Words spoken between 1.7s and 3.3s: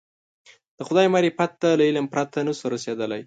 له علم پرته نه شو رسېدلی.